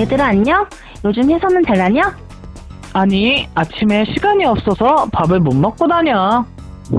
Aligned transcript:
얘들아 0.00 0.28
안녕? 0.28 0.66
요즘 1.04 1.30
회사는 1.30 1.62
잘 1.66 1.76
다녀? 1.76 2.00
아니, 2.94 3.46
아침에 3.54 4.06
시간이 4.06 4.46
없어서 4.46 5.06
밥을 5.12 5.40
못 5.40 5.54
먹고 5.54 5.86
다녀. 5.86 6.42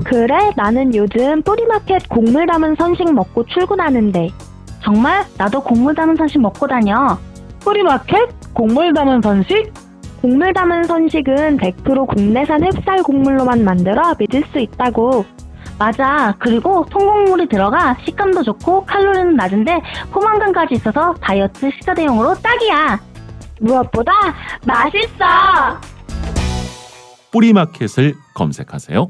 그래, 0.04 0.52
나는 0.56 0.94
요즘 0.94 1.42
뿌리마켓 1.42 2.08
곡물 2.08 2.46
담은 2.46 2.76
선식 2.76 3.12
먹고 3.12 3.44
출근하는데. 3.46 4.28
정말? 4.84 5.24
나도 5.36 5.60
곡물 5.64 5.96
담은 5.96 6.14
선식 6.14 6.40
먹고 6.40 6.68
다녀. 6.68 7.18
뿌리마켓? 7.64 8.54
곡물 8.54 8.94
담은 8.94 9.20
선식? 9.20 9.72
곡물 10.20 10.52
담은 10.52 10.84
선식은 10.84 11.56
100% 11.56 12.06
국내산 12.06 12.60
햅쌀 12.60 13.02
곡물로만 13.02 13.64
만들어 13.64 14.14
믿을 14.16 14.44
수 14.52 14.60
있다고. 14.60 15.24
맞아. 15.78 16.34
그리고 16.38 16.84
통곡물이 16.90 17.48
들어가 17.48 17.96
식감도 18.04 18.42
좋고 18.42 18.84
칼로리는 18.86 19.34
낮은데 19.34 19.80
포만감까지 20.12 20.74
있어서 20.74 21.14
다이어트 21.20 21.70
식사 21.70 21.94
대용으로 21.94 22.34
딱이야. 22.34 23.00
무엇보다 23.60 24.12
맛있어. 24.66 25.80
뿌리마켓을 27.32 28.14
검색하세요. 28.34 29.08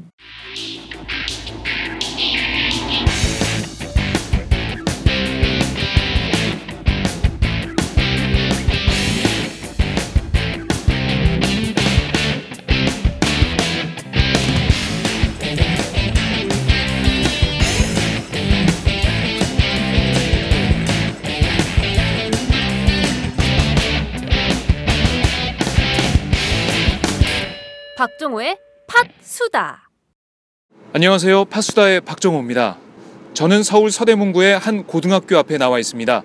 박종호의 27.95 28.57
팟수다. 28.87 29.87
안녕하세요. 30.93 31.45
파수다의 31.45 32.01
박정호입니다. 32.01 32.77
저는 33.35 33.61
서울 33.61 33.91
서대문구의 33.91 34.57
한 34.57 34.87
고등학교 34.87 35.37
앞에 35.37 35.59
나와 35.59 35.77
있습니다. 35.77 36.23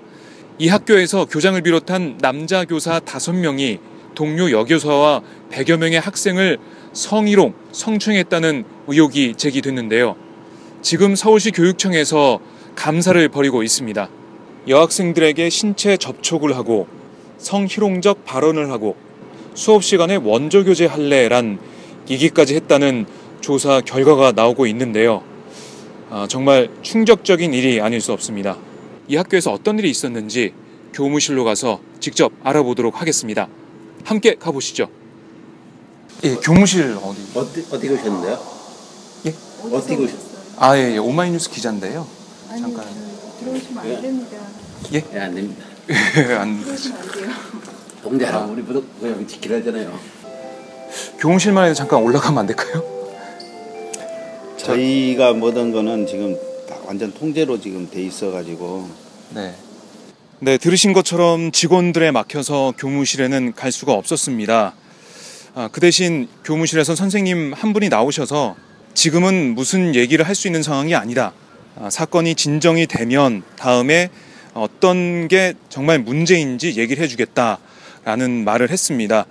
이 0.59 0.69
학교에서 0.69 1.27
교장을 1.27 1.61
비롯한 1.61 2.17
남자 2.23 2.65
교사 2.65 3.01
5명이 3.01 3.81
동료 4.15 4.51
여교사와 4.51 5.21
100여 5.51 5.77
명의 5.77 6.01
학생을 6.01 6.57
성희롱, 6.95 7.55
성추행했다는 7.73 8.65
의혹이 8.87 9.34
제기됐는데요. 9.34 10.17
지금 10.81 11.15
서울시 11.15 11.51
교육청에서 11.51 12.41
감사를 12.77 13.28
벌이고 13.28 13.62
있습니다. 13.62 14.09
여학생들에게 14.69 15.51
신체 15.51 15.99
접촉을 15.99 16.57
하고 16.57 16.89
성희롱적 17.37 18.25
발언을 18.25 18.71
하고 18.71 18.97
수업 19.59 19.83
시간에 19.83 20.15
원조 20.15 20.65
교제 20.65 20.87
할래란 20.87 21.59
얘기까지 22.09 22.55
했다는 22.55 23.07
조사 23.41 23.81
결과가 23.81 24.31
나오고 24.31 24.69
있는데요. 24.69 25.25
아, 26.11 26.29
정말 26.29 26.71
충격적인 26.83 27.53
일이 27.53 27.81
아닐 27.81 28.01
수 28.01 28.13
없습니다. 28.13 28.57
이 29.09 29.17
학교에서 29.17 29.53
어떤 29.53 29.81
일이 29.81 29.91
있었는지 29.91 30.55
교무실로 30.95 31.43
가서 31.43 31.81
직접 31.99 32.31
알아보도록 32.45 33.01
하겠습니다. 33.01 33.49
함께 34.05 34.37
가보시죠. 34.37 34.89
예, 36.23 36.37
교무실 36.37 36.97
어디? 37.03 37.21
어디 37.35 37.67
어디 37.73 37.89
오셨는데요? 37.89 38.39
예? 39.27 39.35
어디 39.73 39.95
오셨어요? 39.97 40.41
아, 40.59 40.79
예, 40.79 40.93
예. 40.93 40.99
오마이뉴스 40.99 41.51
기자인데요. 41.51 42.07
잠깐. 42.49 42.85
들어오시면 43.41 43.79
안 43.79 44.03
됩니다. 44.03 44.37
예? 44.95 45.05
예, 45.15 45.19
안 45.19 45.35
됩니다. 45.35 45.65
안 46.39 46.61
들어오시면 46.63 47.01
안 47.01 47.11
돼요. 47.11 47.78
동대하고 48.03 48.53
우리 48.53 48.62
부도 48.62 48.84
여기 49.03 49.26
지키려 49.26 49.56
하잖아요. 49.56 49.98
교무실만 51.19 51.64
해도 51.66 51.75
잠깐 51.75 52.03
올라가면 52.03 52.38
안 52.38 52.47
될까요? 52.47 52.82
저희가 54.56 55.32
모든 55.32 55.72
거는 55.72 56.06
지금 56.06 56.36
다 56.69 56.76
완전 56.86 57.12
통제로 57.12 57.60
지금 57.60 57.88
돼 57.91 58.03
있어가지고 58.03 58.88
네. 59.34 59.54
네, 60.41 60.56
들으신 60.59 60.92
것처럼 60.92 61.50
직원들에 61.50 62.10
막혀서 62.12 62.75
교무실에는 62.78 63.54
갈 63.54 63.72
수가 63.72 63.92
없었습니다. 63.94 64.75
아, 65.54 65.69
그 65.72 65.80
대신 65.80 66.28
교무실에서 66.44 66.94
선생님 66.94 67.53
한 67.53 67.72
분이 67.72 67.88
나오셔서 67.88 68.54
지금은 68.94 69.54
무슨 69.54 69.94
얘기를 69.94 70.26
할 70.26 70.34
수 70.34 70.47
있는 70.47 70.62
상황이 70.62 70.94
아니다. 70.94 71.32
아, 71.76 71.91
사건이 71.91 72.34
진정이 72.36 72.86
되면 72.86 73.42
다음에 73.56 74.10
어떤 74.54 75.28
게 75.28 75.54
정말 75.69 75.98
문제인지 75.98 76.76
얘기를 76.76 77.03
해주겠다 77.03 77.59
라는 78.09 78.43
말을 78.43 78.71
했습니다. 78.71 79.27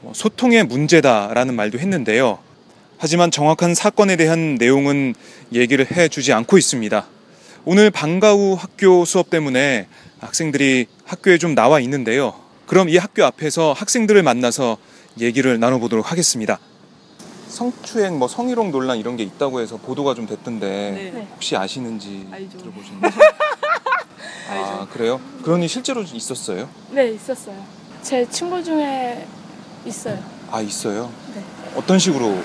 뭐 0.00 0.12
소통의 0.14 0.62
문제다라는 0.62 1.56
말도 1.56 1.80
했는데요. 1.80 2.38
하지만 2.96 3.32
정확한 3.32 3.74
사건에 3.74 4.14
대한 4.14 4.54
내용은 4.54 5.16
얘기를 5.52 5.84
해주지 5.90 6.32
않고 6.32 6.56
있습니다. 6.56 7.04
오늘 7.64 7.90
방과 7.90 8.32
후 8.32 8.54
학교 8.56 9.04
수업 9.04 9.28
때문에 9.28 9.88
학생들이 10.20 10.86
학교에 11.04 11.36
좀 11.38 11.56
나와 11.56 11.80
있는데요. 11.80 12.32
그럼 12.66 12.88
이 12.88 12.96
학교 12.96 13.24
앞에서 13.24 13.72
학생들을 13.72 14.22
만나서 14.22 14.76
얘기를 15.18 15.58
나눠보도록 15.58 16.12
하겠습니다. 16.12 16.60
성추행, 17.48 18.20
뭐 18.20 18.28
성희롱 18.28 18.70
논란 18.70 18.98
이런 18.98 19.16
게 19.16 19.24
있다고 19.24 19.60
해서 19.60 19.78
보도가 19.78 20.14
좀 20.14 20.28
됐던데 20.28 21.10
네. 21.12 21.28
혹시 21.34 21.56
아시는지 21.56 22.28
알죠. 22.30 22.56
들어보셨나요? 22.56 23.12
아 24.48 24.86
그래요? 24.92 25.20
일 25.44 25.68
실제로 25.68 26.02
있었어요? 26.02 26.68
네, 26.92 27.10
있었어요. 27.10 27.81
제 28.02 28.26
친구 28.30 28.62
중에 28.62 29.26
있어요. 29.86 30.18
아 30.50 30.60
있어요? 30.60 31.10
네. 31.34 31.42
어떤 31.76 31.98
식으로? 31.98 32.36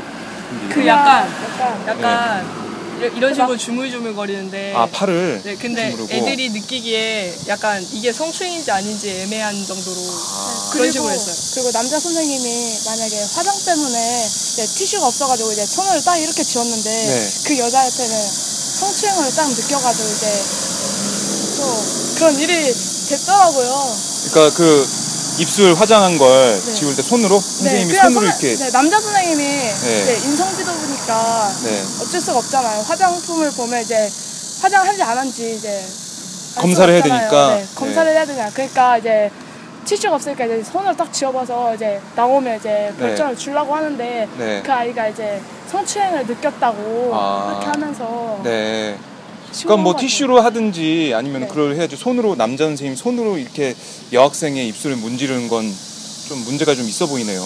그 0.71 0.85
약간 0.87 1.27
약간 1.27 1.87
약간 1.87 2.67
이런- 2.99 3.17
이런 3.17 3.33
식으로 3.33 3.57
주물주물 3.57 4.15
거리는데 4.15 4.73
아 4.75 4.85
팔을 4.87 5.41
네, 5.43 5.55
근데 5.55 5.91
주무르고. 5.91 6.13
애들이 6.13 6.49
느끼기에 6.49 7.33
약간 7.47 7.85
이게 7.91 8.13
성추행인지 8.13 8.71
아닌지 8.71 9.09
애매한 9.21 9.53
정도로 9.65 9.97
아. 9.99 10.69
그런 10.73 10.91
식으로 10.91 11.09
했어요. 11.11 11.35
그리고 11.55 11.71
남자 11.71 11.99
선생님이 11.99 12.77
만약에 12.85 13.15
화장 13.35 13.53
때문에 13.65 14.25
이제 14.25 14.65
티슈가 14.65 15.07
없어가지고 15.07 15.51
이제 15.51 15.65
손을 15.65 16.01
딱 16.03 16.17
이렇게 16.17 16.41
쥐었는데 16.43 16.89
네. 16.89 17.29
그 17.45 17.57
여자한테는 17.57 18.27
성추행을 18.79 19.31
딱 19.35 19.49
느껴가지고 19.49 20.09
이제 20.09 20.43
또 21.57 21.83
그런 22.15 22.39
일이 22.39 22.73
됐더라고요. 23.09 23.97
그러니까 24.31 24.55
그 24.57 24.87
입술 25.39 25.73
화장한 25.75 26.17
걸 26.17 26.59
지울 26.73 26.95
때 26.95 27.01
손으로 27.01 27.39
선생님이 27.39 27.91
그냥 27.91 28.11
손으로 28.11 28.31
손을- 28.31 28.41
이렇게 28.43 28.55
네, 28.55 28.71
남자 28.71 28.99
선생님이 28.99 29.43
네, 29.43 30.17
인성지도부니까 30.25 31.51
네. 31.63 31.83
어쩔 32.01 32.21
수가 32.21 32.39
없잖아요. 32.39 32.81
화장품을 32.83 33.51
보면 33.51 33.81
이제 33.83 34.09
화장한지 34.61 35.03
안 35.03 35.17
한지 35.17 35.55
이제 35.55 35.85
알 36.55 36.61
검사를 36.61 36.91
해야 36.91 37.01
없잖아요. 37.01 37.19
되니까. 37.29 37.55
네, 37.55 37.67
검사를 37.75 38.11
해야 38.11 38.25
되냐. 38.25 38.49
그러니까 38.51 38.97
이제 38.97 39.29
티슈가 39.85 40.15
없으니까 40.15 40.45
이제 40.45 40.63
손을 40.63 40.97
딱 40.97 41.13
쥐어봐서 41.13 41.75
이제 41.75 42.01
나오면 42.15 42.57
이제 42.59 42.91
별점을 42.99 43.37
주려고 43.37 43.75
하는데 43.75 44.27
네. 44.37 44.61
그 44.65 44.71
아이가 44.73 45.07
이제 45.07 45.39
성추행을 45.71 46.25
느꼈다고 46.25 47.11
아. 47.13 47.45
그렇게 47.49 47.65
하면서 47.67 48.39
네. 48.43 48.97
시원한 49.53 49.83
뭐것 49.83 50.01
티슈로 50.01 50.41
하든지 50.41 51.13
아니면 51.15 51.41
네. 51.41 51.47
그걸 51.47 51.75
해야지 51.75 51.95
손으로 51.95 52.35
남자 52.35 52.65
선생님 52.65 52.95
손으로 52.95 53.37
이렇게 53.37 53.75
여학생의 54.13 54.67
입술을 54.69 54.95
문지르는 54.97 55.47
건 55.47 55.87
좀 56.27 56.43
문제가 56.43 56.75
좀 56.75 56.83
있어 56.89 57.05
보이네요. 57.07 57.39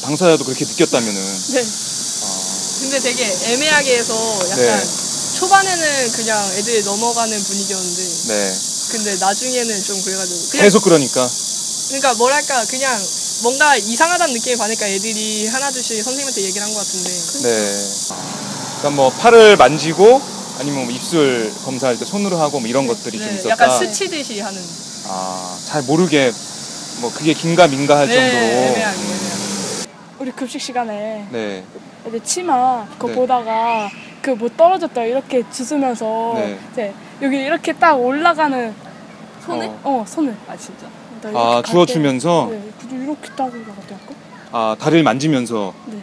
당사자도 0.00 0.44
그렇게 0.44 0.64
느꼈다면은 0.64 1.14
네. 1.52 1.60
아, 1.60 2.26
근데 2.80 2.98
되게 3.00 3.22
애매하게 3.52 3.98
해서 3.98 4.14
약간 4.48 4.80
네. 4.80 4.84
초반에는 5.38 6.12
그냥 6.12 6.42
애들이 6.56 6.82
넘어가는 6.84 7.44
분위기였는데 7.44 8.02
네. 8.28 8.54
근데 8.92 9.16
나중에는 9.16 9.84
좀 9.84 10.02
그래가지고 10.02 10.40
계속 10.52 10.84
그러니까 10.84 11.28
그러니까 11.88 12.14
뭐랄까 12.14 12.64
그냥 12.64 12.98
뭔가 13.42 13.76
이상하다는 13.76 14.32
느낌이 14.32 14.56
받으니까 14.56 14.88
애들이 14.88 15.46
하나둘씩 15.46 16.02
선생님한테 16.02 16.40
얘기를 16.44 16.62
한 16.66 16.72
것 16.72 16.78
같은데 16.78 17.10
네. 17.42 17.88
그러니까 18.78 18.90
뭐 18.90 19.10
팔을 19.12 19.58
만지고 19.58 20.22
아니면 20.60 20.84
뭐 20.84 20.90
입술 20.92 21.50
검사할 21.64 21.98
때 21.98 22.04
손으로 22.04 22.36
하고 22.36 22.60
뭐 22.60 22.68
이런 22.68 22.86
것들이 22.86 23.18
좀 23.18 23.26
네, 23.28 23.34
있었다. 23.34 23.50
약간 23.50 23.70
스치듯이 23.70 24.40
하는 24.40 24.60
아, 25.08 25.56
잘 25.66 25.82
모르게 25.82 26.30
뭐 27.00 27.12
그게 27.12 27.32
긴가 27.34 27.66
민가 27.66 27.98
할 27.98 28.06
네, 28.06 28.14
정도로. 28.14 28.42
애매하게 28.42 28.80
애매하게 28.80 28.94
우리 30.20 30.30
급식 30.32 30.60
시간에 30.60 31.26
네. 31.30 31.64
이제 32.08 32.20
치마 32.22 32.86
그거 32.98 33.08
네. 33.08 33.14
보다가 33.14 33.90
그 34.22 34.30
뭐 34.36 34.48
떨어졌다 34.56 35.04
이렇게 35.04 35.42
주스면서 35.50 36.32
네. 36.36 36.58
이제 36.72 36.94
여기 37.20 37.36
이렇게 37.36 37.72
딱 37.74 37.94
올라가는 37.94 38.74
손을? 39.44 39.70
어 39.82 40.02
손을 40.08 40.34
아 40.48 40.56
진짜 40.56 40.86
나 41.20 41.28
이렇게 41.28 41.38
아, 41.38 41.50
갈 41.56 41.62
주워주면서 41.64 42.48
네 42.50 42.70
그저 42.80 42.96
이렇게 42.96 43.28
딱 43.36 43.44
올라갔다 43.52 43.94
할까? 43.96 44.14
아, 44.52 44.76
다리를 44.80 45.02
만지면서 45.02 45.74
네. 45.86 45.98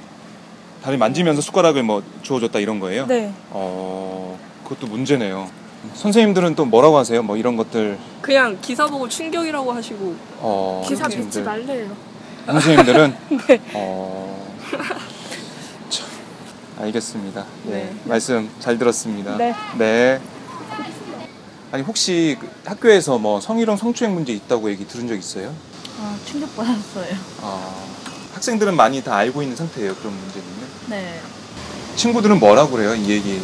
다리 0.82 0.98
만지면서 0.98 1.42
숟가락을 1.42 1.84
뭐 1.84 2.02
주워줬다 2.24 2.60
이런 2.60 2.80
거예요? 2.80 3.06
네 3.08 3.32
어, 3.52 4.38
그것도 4.64 4.88
문제네요. 4.88 5.50
선생님들은 5.96 6.56
또 6.56 6.66
뭐라고 6.66 6.98
하세요? 6.98 7.22
뭐 7.24 7.38
이런 7.38 7.56
것들 7.58 7.98
그냥 8.22 8.58
기사 8.62 8.86
보고 8.88 9.08
충격이라고 9.10 9.72
하시고 9.72 10.16
어, 10.40 10.84
기사 10.88 11.04
선생님들. 11.04 11.42
믿지 11.42 11.50
말래요 11.68 11.96
선생님들은 12.46 13.16
네. 13.48 13.62
어, 13.74 14.54
참, 15.90 16.08
알겠습니다. 16.80 17.46
네. 17.66 17.72
네. 17.72 17.96
말씀 18.06 18.50
잘 18.60 18.78
들었습니다. 18.78 19.38
네. 19.38 19.54
네. 19.78 20.20
아니 21.72 21.84
혹시 21.84 22.38
그 22.40 22.50
학교에서 22.66 23.18
뭐 23.18 23.40
성희롱 23.40 23.78
성추행 23.78 24.14
문제 24.14 24.34
있다고 24.34 24.70
얘기 24.72 24.86
들은 24.86 25.08
적 25.08 25.16
있어요? 25.16 25.54
아, 26.00 26.18
충격받았어요. 26.26 27.16
아, 27.42 27.76
학생들은 28.42 28.76
많이 28.76 29.04
다 29.04 29.18
알고 29.18 29.44
있는 29.44 29.56
상태예요 29.56 29.96
그런 29.98 30.18
문제는. 30.18 30.48
네. 30.88 31.22
친구들은 31.96 32.40
뭐라고 32.40 32.72
그래요? 32.72 32.96
이 32.96 33.08
얘기 33.08 33.40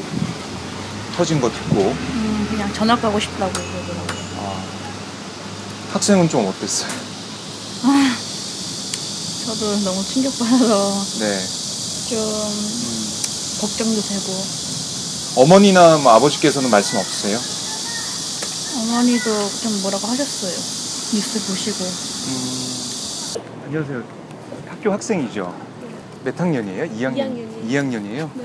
터진 1.16 1.40
거 1.40 1.52
듣고. 1.52 1.82
음, 1.82 2.48
그냥 2.50 2.74
전학 2.74 3.00
가고 3.00 3.20
싶다고 3.20 3.54
그러더라고요. 3.54 4.18
아, 4.40 4.64
학생은 5.94 6.28
좀 6.30 6.48
어땠어요? 6.48 6.90
저도 9.46 9.80
너무 9.82 10.04
충격받아서 10.04 11.06
네. 11.20 11.48
좀 12.10 12.20
걱정도 13.62 14.02
되고 14.02 14.46
어머니나 15.36 15.98
뭐 16.00 16.14
아버지께서는 16.14 16.72
말씀 16.72 16.98
없으세요? 16.98 17.40
어머니도 18.82 19.50
좀 19.62 19.82
뭐라고 19.84 20.08
하셨어요. 20.08 20.54
뉴스 21.14 21.40
보시고. 21.46 21.86
안녕하세요. 23.68 24.27
학교 24.68 24.92
학생이죠? 24.92 25.54
몇 26.24 26.40
학년이에요? 26.40 26.86
2학년? 26.86 27.48
2학년이에요. 27.70 28.30
네. 28.34 28.44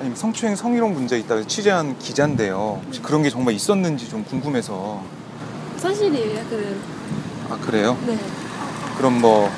아니 0.00 0.14
성추행 0.16 0.56
성희롱 0.56 0.94
문제 0.94 1.18
있다고 1.18 1.46
취재한 1.46 1.98
기자인데요. 1.98 2.80
혹시 2.84 3.00
그런 3.00 3.22
게 3.22 3.30
정말 3.30 3.54
있었는지 3.54 4.08
좀 4.08 4.24
궁금해서. 4.24 5.02
사실이에요 5.76 6.44
그아 7.48 7.58
그래요? 7.58 7.96
네. 8.06 8.18
그럼 8.96 9.20
뭐 9.20 9.50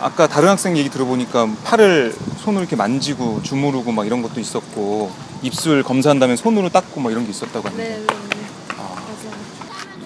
아까 0.00 0.26
다른 0.26 0.48
학생 0.48 0.76
얘기 0.76 0.88
들어보니까 0.88 1.48
팔을 1.64 2.14
손으로 2.38 2.62
이렇게 2.62 2.76
만지고 2.76 3.42
주무르고 3.42 3.92
막 3.92 4.06
이런 4.06 4.22
것도 4.22 4.40
있었고 4.40 5.10
입술 5.42 5.82
검사한 5.82 6.18
다음에 6.18 6.36
손으로 6.36 6.68
닦고 6.68 7.00
막 7.00 7.10
이런 7.10 7.24
게 7.24 7.30
있었다고 7.30 7.66
하는데 7.68 7.82
네, 7.82 7.90
네, 7.98 8.06
네. 8.06 8.46
아, 8.76 8.94
맞아요. 8.94 9.36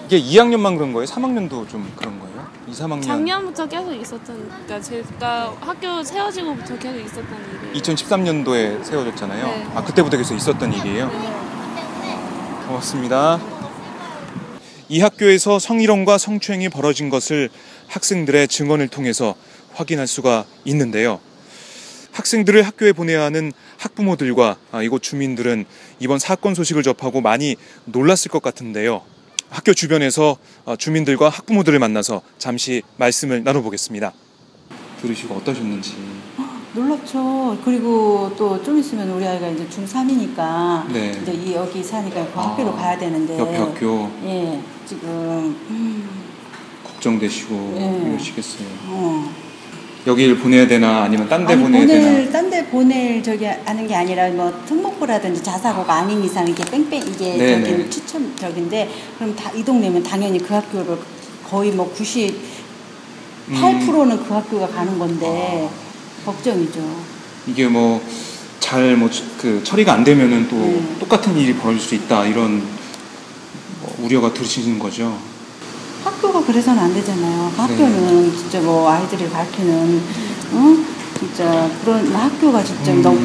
이게 0.07 0.19
2학년만 0.19 0.75
그런 0.77 0.93
거예요? 0.93 1.05
3학년도 1.05 1.67
좀 1.69 1.91
그런 1.95 2.19
거예요? 2.19 2.32
2, 2.67 2.71
3학년 2.71 3.03
작년부터 3.03 3.67
계속 3.67 3.93
있었던 3.93 4.49
그러니까 4.49 4.81
제가 4.81 5.57
학교 5.59 6.03
세워지고부터 6.03 6.79
계속 6.79 6.99
있었던 6.99 7.27
일이에요 7.27 7.73
2013년도에 7.73 8.83
세워졌잖아요. 8.83 9.45
네. 9.45 9.67
아 9.75 9.83
그때부터 9.83 10.17
계속 10.17 10.35
있었던 10.35 10.71
일이에요. 10.73 11.11
고맙습니다. 12.67 13.39
이 14.89 15.01
학교에서 15.01 15.59
성희롱과 15.59 16.17
성추행이 16.17 16.69
벌어진 16.69 17.09
것을 17.09 17.49
학생들의 17.87 18.47
증언을 18.47 18.87
통해서 18.87 19.35
확인할 19.73 20.07
수가 20.07 20.45
있는데요. 20.65 21.19
학생들을 22.11 22.61
학교에 22.61 22.93
보내야 22.93 23.23
하는 23.23 23.51
학부모들과 23.77 24.55
아, 24.71 24.83
이곳 24.83 25.01
주민들은 25.01 25.65
이번 25.99 26.19
사건 26.19 26.53
소식을 26.53 26.83
접하고 26.83 27.21
많이 27.21 27.55
놀랐을 27.85 28.29
것 28.29 28.41
같은데요. 28.41 29.01
학교 29.53 29.71
주변에서 29.73 30.37
아, 30.65 30.75
주민들과 30.75 31.29
학부모들을 31.29 31.77
만나서 31.77 32.23
잠시 32.39 32.81
말씀을 32.97 33.43
나눠보겠습니다. 33.43 34.11
들으시고 34.99 35.35
어떠셨는지. 35.35 35.95
놀랍죠. 36.73 37.59
그리고 37.63 38.33
또 38.35 38.59
좀 38.63 38.79
있으면 38.79 39.07
우리 39.11 39.27
아이가 39.27 39.47
이제 39.49 39.67
중3이니까 39.69 40.91
네. 40.91 41.11
이제 41.21 41.31
이 41.33 41.53
여기 41.53 41.83
사니까 41.83 42.25
그 42.33 42.39
아, 42.39 42.49
학교로 42.49 42.73
가야 42.75 42.97
되는데 42.97 43.37
옆에 43.37 43.57
학교 43.57 44.09
예 44.23 44.59
지금 44.87 45.07
음, 45.69 46.09
걱정되시고 46.83 47.73
네. 47.75 48.09
이러시겠어요. 48.09 48.67
어. 48.87 49.42
여기를 50.05 50.37
보내야 50.37 50.67
되나 50.67 51.03
아니면 51.03 51.29
딴 51.29 51.45
데 51.45 51.53
아니 51.53 51.63
보내야 51.63 51.85
되나? 51.87 52.31
딴데 52.31 52.65
보낼 52.67 53.23
저기 53.23 53.45
하는 53.45 53.87
게 53.87 53.95
아니라 53.95 54.29
뭐 54.31 54.51
특목고라든지 54.65 55.41
자사고가 55.41 55.93
아닌 55.93 56.21
이상 56.23 56.47
이게 56.47 56.63
뺑뺑 56.65 57.01
이게 57.07 57.37
네네. 57.37 57.69
저기 57.71 57.89
추천 57.89 58.35
저긴데 58.35 58.89
그럼 59.17 59.35
다 59.35 59.51
이 59.55 59.63
동네면 59.63 60.03
당연히 60.03 60.39
그 60.39 60.53
학교를 60.53 60.97
거의 61.49 61.71
뭐 61.71 61.93
98%는 61.97 62.33
음. 64.11 64.25
그 64.27 64.33
학교가 64.33 64.67
가는 64.67 64.97
건데 64.99 65.69
걱정이죠. 66.25 66.79
이게 67.47 67.67
뭐 67.67 68.01
잘 68.59 68.95
뭐 68.97 69.09
그 69.37 69.61
처리가 69.63 69.93
안 69.93 70.03
되면은 70.03 70.47
또 70.49 70.55
네. 70.57 70.81
똑같은 70.99 71.37
일이 71.37 71.53
벌어질 71.53 71.79
수 71.81 71.95
있다 71.95 72.25
이런 72.25 72.61
뭐 73.81 73.95
우려가 74.01 74.33
드시는 74.33 74.79
거죠. 74.79 75.17
학교가 76.03 76.45
그래서는 76.45 76.81
안 76.83 76.93
되잖아요. 76.93 77.51
그 77.55 77.61
네. 77.61 77.61
학교는 77.61 78.35
진짜 78.35 78.59
뭐 78.61 78.89
아이들을 78.89 79.29
가르치는, 79.29 80.01
응? 80.53 80.85
진짜 81.17 81.69
그런 81.83 82.13
학교가 82.13 82.63
진짜 82.63 82.91
음. 82.91 83.01
너무 83.01 83.19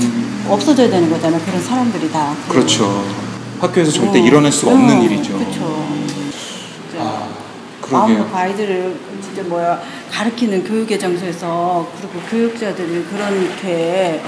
없어져야 0.48 0.88
되는 0.88 1.10
거잖아요. 1.10 1.40
그런 1.44 1.60
사람들이 1.62 2.10
다. 2.10 2.34
그렇죠. 2.48 3.04
학교에서 3.60 3.90
절대 3.90 4.20
어. 4.20 4.22
일어날 4.22 4.52
수가 4.52 4.72
없는 4.72 4.98
어, 4.98 5.02
일이죠. 5.02 5.36
그렇죠. 5.38 5.88
아, 6.98 7.28
그러게요. 7.80 8.30
아이들을 8.32 8.96
진짜 9.22 9.42
뭐야 9.42 9.80
가르치는 10.10 10.64
교육의 10.64 10.98
장소에서 10.98 11.88
그리고 11.96 12.20
교육자들이 12.28 13.04
그렇게 13.04 14.20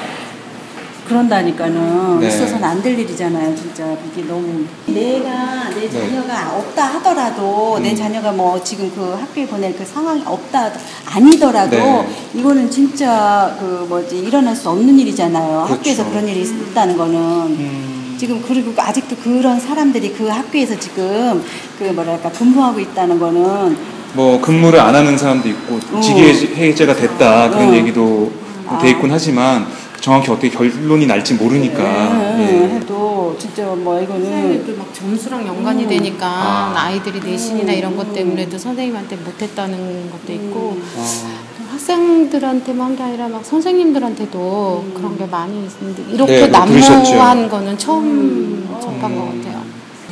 그런다니까는 1.11 2.21
네. 2.21 2.29
있어서는 2.29 2.64
안 2.64 2.81
될 2.81 2.99
일이잖아요, 2.99 3.55
진짜 3.57 3.85
이게 4.11 4.26
너무 4.26 4.64
내가 4.87 5.69
내 5.69 5.81
네. 5.81 5.90
자녀가 5.90 6.57
없다 6.57 6.85
하더라도 6.95 7.79
내 7.83 7.90
음. 7.90 7.97
자녀가 7.97 8.33
뭐 8.33 8.62
지금 8.64 8.90
그 8.95 9.17
학교에 9.21 9.47
보낼 9.47 9.76
그 9.76 9.85
상황이 9.85 10.23
없다 10.25 10.71
아니더라도 11.05 11.76
네. 11.76 12.09
이거는 12.35 12.71
진짜 12.71 13.55
그 13.61 13.85
뭐지 13.88 14.21
일어날 14.21 14.57
수 14.57 14.71
없는 14.71 14.99
일이잖아요. 14.99 15.64
그렇죠. 15.67 15.75
학교에서 15.75 16.09
그런 16.09 16.26
일이 16.26 16.40
있다는 16.43 16.97
거는 16.97 17.19
음, 17.19 18.17
지금 18.19 18.43
그리고 18.47 18.73
아직도 18.81 19.17
그런 19.17 19.61
사람들이 19.61 20.14
그 20.14 20.26
학교에서 20.29 20.79
지금 20.79 21.45
그 21.79 21.85
뭐랄까 21.85 22.31
근무하고 22.31 22.81
있다는 22.81 23.19
거는 23.19 23.76
뭐 24.14 24.40
근무를 24.40 24.81
안 24.81 24.95
하는 24.95 25.19
사람도 25.19 25.49
있고 25.50 25.81
어. 25.93 26.00
직위해제가 26.00 26.95
됐다 26.95 27.50
그런 27.50 27.69
어. 27.71 27.75
얘기도 27.75 28.33
아. 28.67 28.79
돼 28.79 28.90
있곤 28.90 29.11
하지만 29.11 29.67
정확히 30.00 30.30
어떻게 30.30 30.49
결론이 30.49 31.07
날지 31.07 31.35
모르니까 31.35 31.83
음, 31.83 32.40
예. 32.40 32.76
해도 32.76 33.37
진짜 33.38 33.64
뭐 33.66 34.00
이거는 34.00 34.25
선생님들 34.25 34.76
막 34.76 34.95
점수랑 34.95 35.47
연관이 35.47 35.85
음. 35.85 35.88
되니까 35.88 36.26
아. 36.26 36.73
아이들이 36.76 37.21
내신이나 37.21 37.73
이런 37.73 37.97
것 37.97 38.09
음. 38.09 38.14
때문에도 38.14 38.57
선생님한테 38.59 39.16
못했다는 39.16 40.11
것도 40.11 40.33
있고 40.33 40.76
음. 40.76 41.50
학생들한테만 41.71 42.87
한 42.88 42.97
게 42.97 43.02
아니라 43.02 43.28
막 43.28 43.45
선생님들한테도 43.45 44.92
그런 44.95 45.16
게 45.19 45.26
많이 45.26 45.52
있는데 45.54 46.02
이렇게 46.12 46.33
네, 46.33 46.40
뭐 46.40 46.49
난무한. 46.49 47.49
거는 47.49 47.78
처음 47.78 48.69
접한 48.80 49.14
것 49.14 49.25
같아요. 49.26 49.62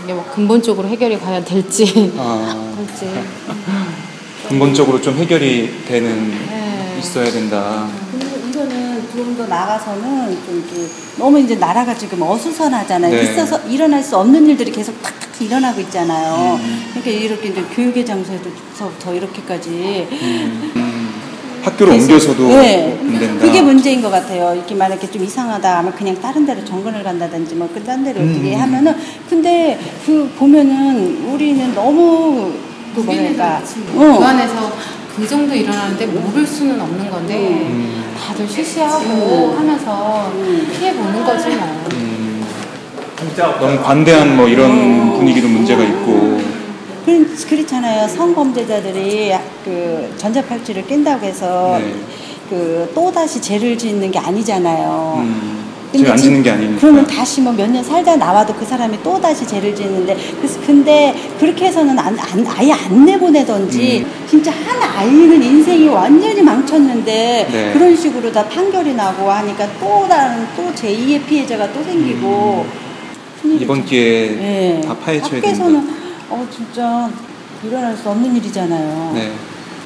이게 0.04 0.12
뭐 0.14 0.24
근본적으로 0.34 0.88
해결이 0.88 1.18
과연 1.18 1.44
될지 1.44 2.12
아, 2.16 2.72
될지 2.76 3.10
근본적으로 4.48 5.00
좀 5.00 5.16
해결이 5.16 5.84
되는 5.86 6.30
네. 6.30 6.96
있어야 7.00 7.30
된다. 7.30 7.88
더 9.18 9.46
나가서는 9.46 10.38
좀 10.46 10.64
이렇게 10.64 10.88
너무 11.18 11.40
이제 11.40 11.56
나라가 11.56 11.92
지금 11.94 12.22
어수선하잖아요. 12.22 13.12
네. 13.12 13.22
있어서 13.22 13.58
일어날 13.68 14.02
수 14.02 14.16
없는 14.16 14.46
일들이 14.48 14.70
계속 14.70 15.00
탁탁 15.02 15.40
일어나고 15.40 15.80
있잖아요. 15.82 16.58
음. 16.60 16.84
그러니까 16.94 17.10
이렇게 17.10 17.48
이제 17.48 17.62
교육의 17.74 18.06
장소에도 18.06 18.48
더, 18.78 18.90
더 19.00 19.14
이렇게까지 19.14 20.06
학교를 21.62 21.94
계속- 21.94 22.10
옮겨서도 22.12 22.48
네. 22.48 22.96
안 23.00 23.18
된다. 23.18 23.44
그게 23.44 23.60
문제인 23.62 24.00
것 24.02 24.10
같아요. 24.10 24.54
이렇게 24.54 24.74
만약에 24.76 25.10
좀 25.10 25.24
이상하다 25.24 25.78
하면 25.78 25.94
그냥 25.96 26.20
다른 26.20 26.46
데로 26.46 26.64
정근을 26.64 27.02
간다든지 27.02 27.56
뭐그 27.56 27.82
다른 27.82 28.04
데로 28.04 28.20
어떻게 28.20 28.54
음. 28.54 28.60
하면은 28.60 28.94
근데 29.28 29.78
그 30.06 30.30
보면은 30.38 31.24
우리는 31.32 31.74
너무 31.74 32.52
그 32.94 33.00
뭐랄까 33.00 33.60
그 33.84 34.00
안에서 34.24 34.72
그 35.16 35.26
정도 35.26 35.52
일어나는데 35.54 36.06
모를 36.06 36.46
수는 36.46 36.80
없는 36.80 37.10
건데 37.10 37.34
음. 37.36 38.04
다들 38.28 38.46
쉬쉬하고 38.46 39.54
하면서 39.56 40.30
피해 40.78 40.94
보는 40.94 41.24
거지 41.24 41.48
뭐. 41.48 41.66
음. 41.94 42.46
너무 43.58 43.82
관대한 43.82 44.36
뭐 44.36 44.46
이런 44.46 45.14
분위기도 45.14 45.48
문제가 45.48 45.82
있고. 45.82 46.38
그- 47.06 47.34
그렇잖아요. 47.48 48.06
성범죄자들이 48.06 49.32
그 49.64 50.12
전자팔찌를 50.18 50.86
낀다고 50.86 51.24
해서 51.24 51.78
네. 51.80 51.94
그 52.50 52.90
또다시 52.94 53.40
죄를 53.40 53.78
짓는 53.78 54.10
게 54.10 54.18
아니잖아요. 54.18 55.14
음. 55.24 55.67
지금 55.92 56.10
안 56.12 56.16
지- 56.16 56.24
짓는 56.24 56.42
게 56.42 56.50
아니니까. 56.50 56.80
그러면 56.80 57.06
다시 57.06 57.40
뭐 57.40 57.52
몇 57.52 57.70
년 57.70 57.82
살다 57.82 58.16
나와도 58.16 58.54
그 58.54 58.64
사람이 58.64 58.98
또 59.02 59.20
다시 59.20 59.46
죄를 59.46 59.74
짓는데 59.74 60.16
그래서 60.38 60.60
근데 60.66 61.14
그렇게 61.40 61.66
해서는 61.66 61.98
안, 61.98 62.18
안 62.18 62.46
아예 62.46 62.72
안 62.72 63.04
내보내던지 63.04 64.04
음. 64.06 64.26
진짜 64.28 64.50
한 64.50 64.82
아이는 64.82 65.42
인생이 65.42 65.88
완전히 65.88 66.42
망쳤는데 66.42 67.48
네. 67.50 67.72
그런 67.72 67.96
식으로 67.96 68.30
다 68.32 68.44
판결이 68.48 68.94
나고 68.94 69.30
하니까 69.30 69.66
또 69.80 70.06
다른 70.08 70.46
또 70.56 70.70
제2의 70.74 71.24
피해자가 71.26 71.72
또 71.72 71.82
생기고 71.82 72.66
이번 73.44 73.84
기회에 73.84 74.78
예. 74.78 74.80
다 74.86 74.94
파헤쳐야 74.96 75.40
밖에서는 75.40 75.80
된다. 75.86 75.94
어 76.30 76.46
진짜 76.54 77.10
일어날 77.64 77.96
수 77.96 78.10
없는 78.10 78.36
일이잖아요. 78.36 79.12
네. 79.14 79.32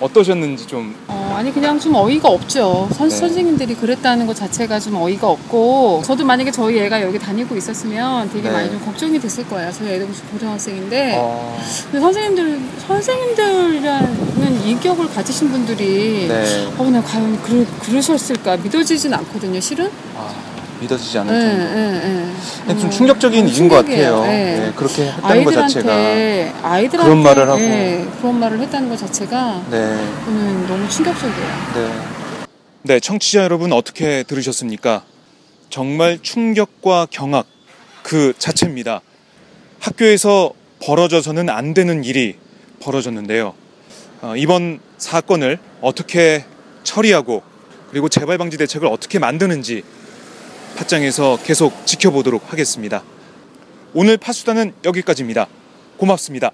어떠셨는지 0.01 0.67
좀 0.67 0.95
어, 1.07 1.22
아니 1.35 1.53
그냥 1.53 1.79
좀 1.79 1.95
어이가 1.95 2.29
없죠. 2.29 2.89
선, 2.93 3.09
네. 3.09 3.17
선생님들이 3.17 3.75
그랬다는 3.77 4.27
것 4.27 4.37
자체가 4.37 4.79
좀 4.81 4.97
어이가 4.97 5.29
없고 5.29 6.03
저도 6.05 6.25
만약에 6.25 6.51
저희 6.51 6.79
애가 6.81 7.03
여기 7.03 7.19
다니고 7.19 7.57
있었으면 7.57 8.31
되게 8.31 8.49
네. 8.49 8.53
많이 8.53 8.71
좀 8.71 8.85
걱정이 8.85 9.19
됐을 9.19 9.49
거예요. 9.49 9.73
저희 9.73 9.95
애도 9.95 10.07
고등학생인데 10.33 11.15
어, 11.19 11.59
근데 11.85 12.01
선생님들 12.01 12.61
선생님들이라는 12.87 14.63
인격을 14.67 15.09
가지신 15.09 15.51
분들이 15.51 16.27
네. 16.29 16.67
어, 16.79 16.91
나 16.91 17.03
과연 17.03 17.41
그러, 17.43 17.65
그러셨을까 17.81 18.57
믿어지진 18.59 19.13
않거든요. 19.15 19.61
실은. 19.61 19.91
아, 20.17 20.52
믿어지지 20.83 21.19
않을 21.19 21.35
예, 21.35 21.41
정도. 21.41 21.79
예, 21.79 22.73
예. 22.75 22.79
좀 22.79 22.87
어, 22.87 22.91
충격적인 22.91 23.45
어, 23.45 23.49
일인 23.49 23.69
것 23.69 23.77
충격이에요. 23.77 24.17
같아요. 24.17 24.33
예. 24.33 24.37
네, 24.61 24.73
그렇게 24.77 25.07
했다는 25.07 25.45
것 25.45 25.53
자체가. 25.53 25.93
아이들한테 25.95 26.53
아이들한테 26.63 27.11
그런 27.11 27.23
말을 27.23 27.49
하고. 27.49 27.61
예, 27.61 28.07
그런 28.21 28.41
말을 28.41 28.61
했다는 28.61 28.89
것 28.89 28.99
자체가 28.99 29.65
네. 29.71 29.79
저는 30.25 30.67
너무 30.67 30.89
충격적이에요. 30.89 31.49
네. 31.75 31.91
네, 32.83 33.01
청취자 33.01 33.45
여러분 33.45 33.73
어떻게 33.73 34.25
들으셨습니까? 34.25 35.05
정말 35.71 36.19
충격과 36.21 37.07
경악 37.11 37.47
그 38.03 38.35
자체입니다. 38.37 39.01
학교에서 39.81 40.53
벌어져서는 40.85 41.49
안 41.49 41.75
되는 41.75 42.05
일이 42.05 42.37
벌어졌는데요. 42.81 43.55
어, 44.23 44.35
이번 44.37 44.81
사건을 44.99 45.59
어떻게 45.81 46.45
처리하고 46.83 47.43
그리고 47.91 48.09
재발 48.09 48.39
방지 48.39 48.57
대책을 48.57 48.89
어떻게 48.89 49.19
만드는지 49.19 49.83
팟짱에서 50.77 51.39
계속 51.45 51.87
지켜보도록 51.87 52.53
하겠습니다. 52.53 53.03
오늘 53.95 54.17
파수단은 54.17 54.73
여기까지입니다. 54.85 55.47
고맙습니다. 55.97 56.51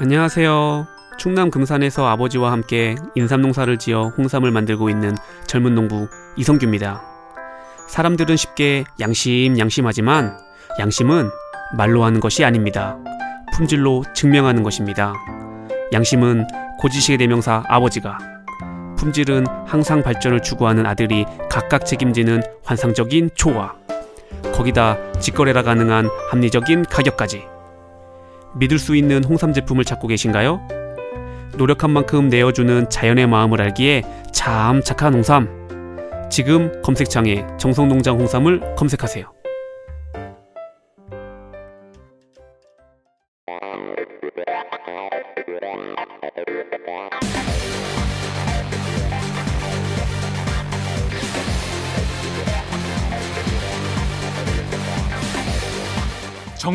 안녕하세요. 0.00 0.86
충남 1.18 1.50
금산에서 1.50 2.06
아버지와 2.06 2.50
함께 2.50 2.96
인삼농사를 3.14 3.78
지어 3.78 4.08
홍삼을 4.16 4.50
만들고 4.50 4.88
있는 4.88 5.14
젊은 5.46 5.74
농부 5.74 6.08
이성규입니다. 6.38 7.02
사람들은 7.88 8.36
쉽게 8.36 8.84
양심 9.00 9.58
양심하지만 9.58 10.38
양심은 10.78 11.28
말로 11.76 12.04
하는 12.04 12.20
것이 12.20 12.44
아닙니다. 12.44 12.96
품질로 13.52 14.04
증명하는 14.14 14.62
것입니다. 14.62 15.12
양심은 15.92 16.46
고지식의 16.78 17.18
대명사 17.18 17.64
아버지가 17.68 18.39
품질은 19.00 19.46
항상 19.66 20.02
발전을 20.02 20.42
추구하는 20.42 20.84
아들이 20.84 21.24
각각 21.48 21.86
책임지는 21.86 22.42
환상적인 22.62 23.30
초화 23.34 23.74
거기다 24.52 24.98
직거래라 25.20 25.62
가능한 25.62 26.10
합리적인 26.30 26.84
가격까지 26.84 27.42
믿을 28.56 28.78
수 28.78 28.94
있는 28.94 29.24
홍삼 29.24 29.54
제품을 29.54 29.84
찾고 29.84 30.06
계신가요? 30.08 30.60
노력한 31.56 31.90
만큼 31.90 32.28
내어주는 32.28 32.90
자연의 32.90 33.26
마음을 33.26 33.62
알기에 33.62 34.02
참 34.32 34.82
착한 34.82 35.14
홍삼. 35.14 35.48
지금 36.30 36.82
검색창에 36.82 37.46
정성농장 37.58 38.18
홍삼을 38.18 38.74
검색하세요. 38.76 39.39